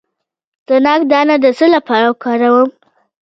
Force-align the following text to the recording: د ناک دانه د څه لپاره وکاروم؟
د 0.67 0.69
ناک 0.85 1.01
دانه 1.11 1.35
د 1.43 1.45
څه 1.57 1.65
لپاره 1.75 2.05
وکاروم؟ 2.11 2.69